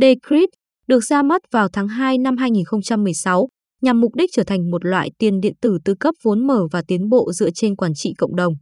[0.00, 0.50] Decrypt
[0.86, 3.48] được ra mắt vào tháng 2 năm 2016
[3.82, 6.82] nhằm mục đích trở thành một loại tiền điện tử tư cấp vốn mở và
[6.86, 8.52] tiến bộ dựa trên quản trị cộng đồng.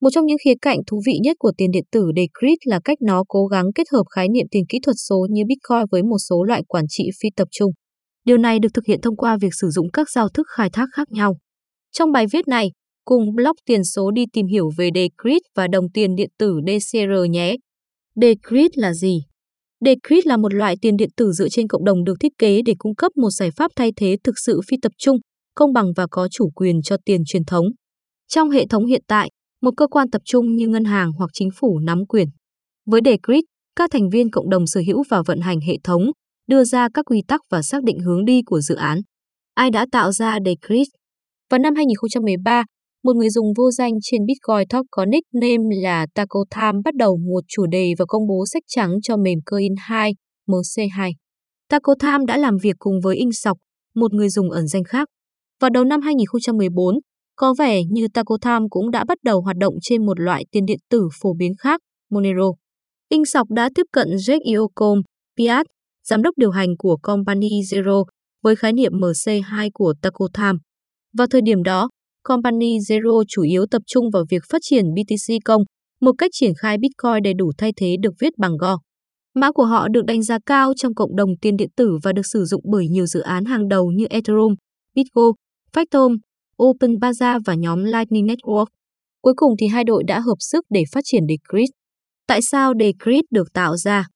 [0.00, 2.98] Một trong những khía cạnh thú vị nhất của tiền điện tử Decrypt là cách
[3.02, 6.18] nó cố gắng kết hợp khái niệm tiền kỹ thuật số như Bitcoin với một
[6.28, 7.72] số loại quản trị phi tập trung.
[8.24, 10.86] Điều này được thực hiện thông qua việc sử dụng các giao thức khai thác
[10.92, 11.36] khác nhau.
[11.92, 12.70] Trong bài viết này,
[13.04, 17.30] cùng blog tiền số đi tìm hiểu về Decrypt và đồng tiền điện tử DCR
[17.30, 17.56] nhé.
[18.16, 19.27] Decrypt là gì?
[19.84, 22.74] Decred là một loại tiền điện tử dựa trên cộng đồng được thiết kế để
[22.78, 25.16] cung cấp một giải pháp thay thế thực sự phi tập trung,
[25.54, 27.66] công bằng và có chủ quyền cho tiền truyền thống.
[28.28, 29.30] Trong hệ thống hiện tại,
[29.62, 32.28] một cơ quan tập trung như ngân hàng hoặc chính phủ nắm quyền.
[32.86, 33.40] Với Decred,
[33.76, 36.02] các thành viên cộng đồng sở hữu và vận hành hệ thống,
[36.48, 39.00] đưa ra các quy tắc và xác định hướng đi của dự án.
[39.54, 40.88] Ai đã tạo ra Decred?
[41.50, 42.64] Vào năm 2013,
[43.08, 47.16] một người dùng vô danh trên Bitcoin Talk có nickname là Taco Time bắt đầu
[47.16, 50.12] một chủ đề và công bố sách trắng cho mềm Coin 2,
[50.48, 51.12] MC2.
[51.68, 53.58] Taco Time đã làm việc cùng với Insọc,
[53.94, 55.08] một người dùng ẩn danh khác.
[55.60, 56.94] Vào đầu năm 2014,
[57.36, 60.66] có vẻ như Taco Time cũng đã bắt đầu hoạt động trên một loại tiền
[60.66, 62.52] điện tử phổ biến khác, Monero.
[63.08, 65.02] Insọc đã tiếp cận Jack Iocom,
[65.38, 65.66] Piat,
[66.04, 68.04] giám đốc điều hành của Company Zero,
[68.42, 70.58] với khái niệm MC2 của Taco Time.
[71.18, 71.88] Vào thời điểm đó,
[72.22, 75.62] Company Zero chủ yếu tập trung vào việc phát triển BTC công,
[76.00, 78.78] một cách triển khai Bitcoin đầy đủ thay thế được viết bằng Go.
[79.34, 82.26] Mã của họ được đánh giá cao trong cộng đồng tiền điện tử và được
[82.32, 84.54] sử dụng bởi nhiều dự án hàng đầu như Ethereum,
[84.94, 85.32] BitGo,
[85.72, 86.16] Phantom,
[86.58, 88.66] OpenBazaar và nhóm Lightning Network.
[89.22, 91.68] Cuối cùng thì hai đội đã hợp sức để phát triển Decred.
[92.26, 94.06] Tại sao Decred được tạo ra?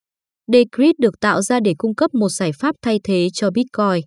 [0.52, 4.04] Decred được tạo ra để cung cấp một giải pháp thay thế cho Bitcoin.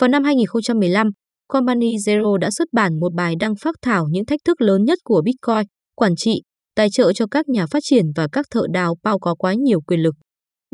[0.00, 1.10] Vào năm 2015,
[1.52, 4.98] Company Zero đã xuất bản một bài đăng phác thảo những thách thức lớn nhất
[5.04, 6.42] của Bitcoin, quản trị,
[6.76, 9.80] tài trợ cho các nhà phát triển và các thợ đào bao có quá nhiều
[9.80, 10.14] quyền lực.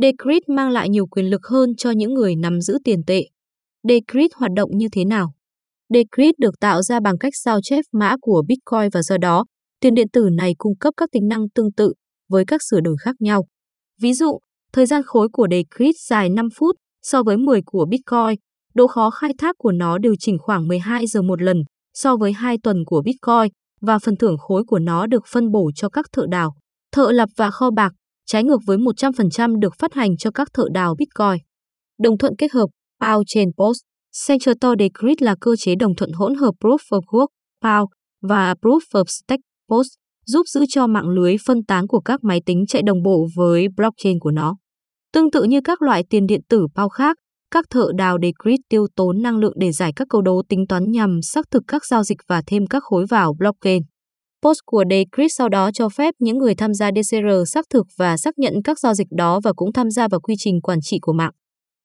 [0.02, 3.22] Decrypt mang lại nhiều quyền lực hơn cho những người nắm giữ tiền tệ.
[3.88, 5.32] Decrypt hoạt động như thế nào?
[5.94, 9.44] Decrypt được tạo ra bằng cách sao chép mã của Bitcoin và do đó,
[9.80, 11.92] tiền điện tử này cung cấp các tính năng tương tự
[12.28, 13.46] với các sửa đổi khác nhau.
[14.00, 14.38] Ví dụ,
[14.72, 19.10] thời gian khối của Decrypt dài 5 phút so với 10 của Bitcoin, Độ khó
[19.10, 21.56] khai thác của nó điều chỉnh khoảng 12 giờ một lần
[21.94, 25.70] so với 2 tuần của Bitcoin và phần thưởng khối của nó được phân bổ
[25.74, 26.54] cho các thợ đào,
[26.92, 27.92] thợ lập và kho bạc,
[28.26, 31.44] trái ngược với 100% được phát hành cho các thợ đào Bitcoin.
[32.02, 32.66] Đồng thuận kết hợp
[33.00, 33.78] PAO Chain Post
[34.28, 37.26] Central Decred là cơ chế đồng thuận hỗn hợp Proof of Work
[37.62, 37.86] PAO,
[38.22, 39.88] và Proof of Stake Post
[40.26, 43.68] giúp giữ cho mạng lưới phân tán của các máy tính chạy đồng bộ với
[43.76, 44.56] blockchain của nó.
[45.12, 47.16] Tương tự như các loại tiền điện tử POW khác,
[47.50, 50.90] các thợ đào Decred tiêu tốn năng lượng để giải các câu đố tính toán
[50.90, 53.82] nhằm xác thực các giao dịch và thêm các khối vào blockchain.
[54.42, 58.16] Post của DeCrypt sau đó cho phép những người tham gia DCR xác thực và
[58.16, 60.98] xác nhận các giao dịch đó và cũng tham gia vào quy trình quản trị
[61.02, 61.32] của mạng.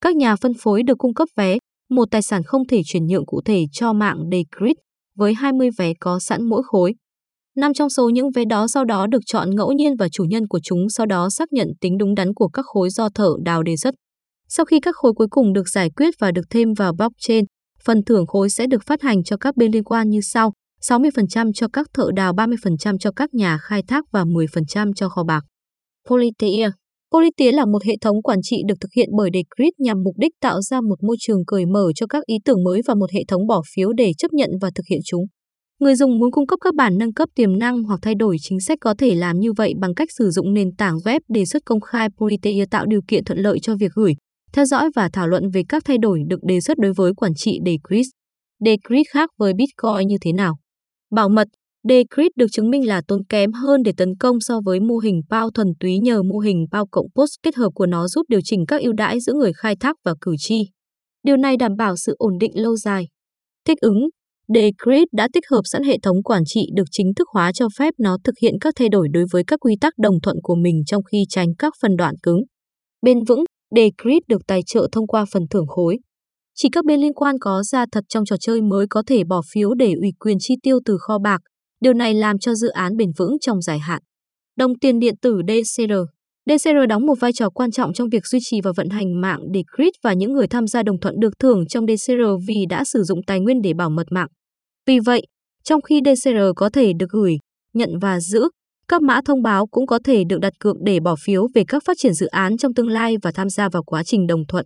[0.01, 1.57] Các nhà phân phối được cung cấp vé,
[1.89, 4.79] một tài sản không thể chuyển nhượng cụ thể cho mạng DeCrypt
[5.17, 6.93] với 20 vé có sẵn mỗi khối.
[7.55, 10.47] Năm trong số những vé đó sau đó được chọn ngẫu nhiên và chủ nhân
[10.47, 13.63] của chúng sau đó xác nhận tính đúng đắn của các khối do thợ đào
[13.63, 13.95] đề xuất.
[14.55, 17.45] Sau khi các khối cuối cùng được giải quyết và được thêm vào blockchain,
[17.83, 21.51] phần thưởng khối sẽ được phát hành cho các bên liên quan như sau: 60%
[21.53, 25.41] cho các thợ đào, 30% cho các nhà khai thác và 10% cho kho bạc.
[26.09, 26.69] Politeia
[27.11, 30.31] Politeia là một hệ thống quản trị được thực hiện bởi Decred nhằm mục đích
[30.41, 33.21] tạo ra một môi trường cởi mở cho các ý tưởng mới và một hệ
[33.27, 35.25] thống bỏ phiếu để chấp nhận và thực hiện chúng.
[35.79, 38.59] Người dùng muốn cung cấp các bản nâng cấp tiềm năng hoặc thay đổi chính
[38.59, 41.65] sách có thể làm như vậy bằng cách sử dụng nền tảng web đề xuất
[41.65, 44.13] công khai Politeia tạo điều kiện thuận lợi cho việc gửi,
[44.53, 47.31] theo dõi và thảo luận về các thay đổi được đề xuất đối với quản
[47.35, 48.07] trị Decrypt.
[48.65, 50.57] Decrypt khác với Bitcoin như thế nào?
[51.11, 51.47] Bảo mật,
[51.89, 55.21] Decrypt được chứng minh là tốn kém hơn để tấn công so với mô hình
[55.29, 58.39] PAO thuần túy nhờ mô hình PAO cộng post kết hợp của nó giúp điều
[58.43, 60.69] chỉnh các ưu đãi giữa người khai thác và cử tri.
[61.23, 63.07] Điều này đảm bảo sự ổn định lâu dài.
[63.65, 64.09] Thích ứng,
[64.47, 67.93] Decrypt đã tích hợp sẵn hệ thống quản trị được chính thức hóa cho phép
[67.97, 70.83] nó thực hiện các thay đổi đối với các quy tắc đồng thuận của mình
[70.85, 72.39] trong khi tránh các phần đoạn cứng.
[73.01, 73.43] Bền vững,
[73.75, 75.99] Decred được tài trợ thông qua phần thưởng khối.
[76.55, 79.41] Chỉ các bên liên quan có ra thật trong trò chơi mới có thể bỏ
[79.53, 81.41] phiếu để ủy quyền chi tiêu từ kho bạc.
[81.81, 84.01] Điều này làm cho dự án bền vững trong dài hạn.
[84.57, 85.93] Đồng tiền điện tử DCR
[86.49, 89.39] DCR đóng một vai trò quan trọng trong việc duy trì và vận hành mạng
[89.53, 93.03] Decred và những người tham gia đồng thuận được thưởng trong DCR vì đã sử
[93.03, 94.27] dụng tài nguyên để bảo mật mạng.
[94.87, 95.21] Vì vậy,
[95.63, 97.37] trong khi DCR có thể được gửi,
[97.73, 98.49] nhận và giữ,
[98.87, 101.83] các mã thông báo cũng có thể được đặt cược để bỏ phiếu về các
[101.85, 104.65] phát triển dự án trong tương lai và tham gia vào quá trình đồng thuận.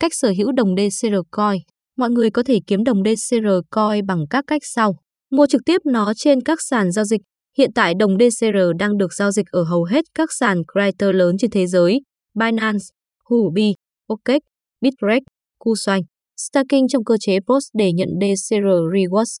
[0.00, 1.60] Cách sở hữu đồng DCR Coin
[1.96, 4.94] Mọi người có thể kiếm đồng DCR Coin bằng các cách sau.
[5.30, 7.20] Mua trực tiếp nó trên các sàn giao dịch.
[7.58, 11.36] Hiện tại đồng DCR đang được giao dịch ở hầu hết các sàn creator lớn
[11.38, 12.00] trên thế giới,
[12.34, 12.84] Binance,
[13.30, 13.72] Huobi,
[14.06, 14.40] OKEx,
[14.80, 15.22] Bitrex,
[15.58, 16.02] Kucoin,
[16.36, 19.38] staking trong cơ chế POS để nhận DCR Rewards,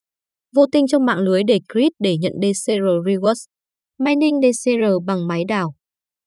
[0.56, 3.44] Vô tinh trong mạng lưới để crit để nhận DCR Rewards,
[4.04, 5.74] mining DCR bằng máy đảo.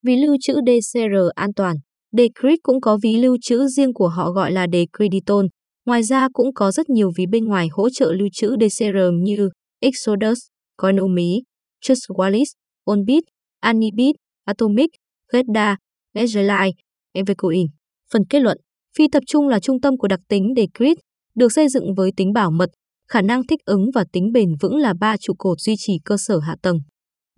[0.04, 1.76] Ví lưu trữ DCR an toàn,
[2.12, 5.48] Decrypt cũng có ví lưu trữ riêng của họ gọi là Decrediton.
[5.86, 9.50] Ngoài ra cũng có rất nhiều ví bên ngoài hỗ trợ lưu trữ DCR như
[9.80, 10.40] Exodus,
[10.78, 11.42] Coinomi,
[11.82, 12.46] Trust Wallet,
[12.86, 13.24] Onbit,
[13.60, 14.16] Anibit,
[14.46, 14.90] Atomic,
[15.34, 15.78] Gedda,
[16.14, 16.72] Ledgerline,
[17.14, 17.68] Evercoin.
[18.14, 18.58] Phần kết luận,
[18.98, 21.00] phi tập trung là trung tâm của đặc tính Decrypt,
[21.36, 22.70] được xây dựng với tính bảo mật,
[23.08, 26.18] khả năng thích ứng và tính bền vững là ba trụ cột duy trì cơ
[26.18, 26.80] sở hạ tầng.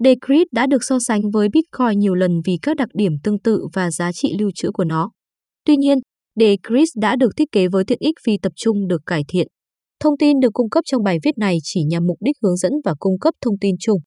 [0.03, 3.67] Decrypt đã được so sánh với Bitcoin nhiều lần vì các đặc điểm tương tự
[3.73, 5.11] và giá trị lưu trữ của nó.
[5.65, 5.97] Tuy nhiên,
[6.39, 9.47] Decrypt đã được thiết kế với tiện ích phi tập trung được cải thiện.
[9.99, 12.71] Thông tin được cung cấp trong bài viết này chỉ nhằm mục đích hướng dẫn
[12.85, 13.99] và cung cấp thông tin chung.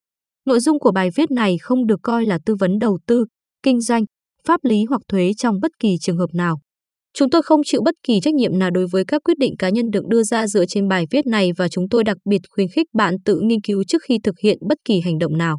[0.46, 3.24] Nội dung của bài viết này không được coi là tư vấn đầu tư,
[3.62, 4.04] kinh doanh,
[4.46, 6.60] pháp lý hoặc thuế trong bất kỳ trường hợp nào.
[7.14, 9.68] Chúng tôi không chịu bất kỳ trách nhiệm nào đối với các quyết định cá
[9.68, 12.68] nhân được đưa ra dựa trên bài viết này và chúng tôi đặc biệt khuyến
[12.68, 15.58] khích bạn tự nghiên cứu trước khi thực hiện bất kỳ hành động nào.